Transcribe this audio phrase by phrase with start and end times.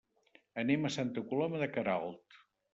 [0.63, 2.43] Anem a Santa Coloma de Queralt.